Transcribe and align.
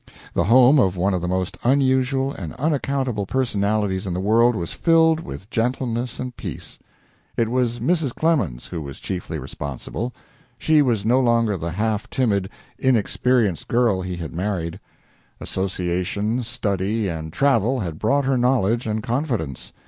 The 0.33 0.45
home 0.45 0.79
of 0.79 0.97
one 0.97 1.13
of 1.13 1.21
the 1.21 1.27
most 1.27 1.59
unusual 1.63 2.33
and 2.33 2.53
unaccountable 2.53 3.27
personalities 3.27 4.07
in 4.07 4.15
the 4.15 4.19
world 4.19 4.55
was 4.55 4.73
filled 4.73 5.19
with 5.19 5.47
gentleness 5.51 6.19
and 6.19 6.35
peace. 6.35 6.79
It 7.37 7.49
was 7.49 7.79
Mrs. 7.79 8.11
Clemens 8.15 8.65
who 8.65 8.81
was 8.81 8.99
chiefly 8.99 9.37
responsible. 9.37 10.11
She 10.57 10.81
was 10.81 11.05
no 11.05 11.19
longer 11.19 11.55
the 11.55 11.73
half 11.73 12.09
timid, 12.09 12.49
inexperienced 12.79 13.67
girl 13.67 14.01
he 14.01 14.15
had 14.15 14.33
married. 14.33 14.79
Association, 15.39 16.41
study, 16.41 17.07
and 17.07 17.31
travel 17.31 17.81
had 17.81 17.99
brought 17.99 18.25
her 18.25 18.39
knowledge 18.39 18.87
and 18.87 19.03
confidence. 19.03 19.71